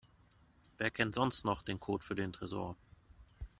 [0.79, 2.75] Wer kennt sonst noch den Code für den Tresor?